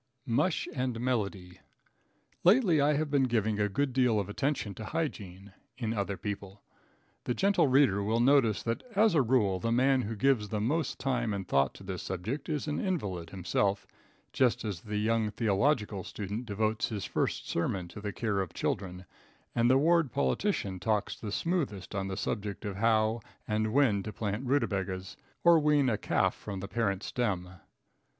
[0.25, 1.59] Mush and Melody.
[2.43, 6.63] Lately I have been giving a good deal of attention to hygiene in other people.
[7.25, 10.97] The gentle reader will notice that, as a rule, the man who gives the most
[10.97, 13.85] time and thought to this subject is an invalid himself;
[14.33, 19.05] just as the young theological student devotes his first sermon to the care of children,
[19.53, 24.11] and the ward politician talks the smoothest on the subject of how and when to
[24.11, 27.47] plant ruta bagas or wean a calf from the parent stem.